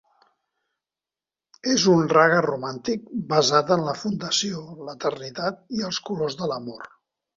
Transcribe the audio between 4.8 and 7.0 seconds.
l'eternitat i els colors de l'amor.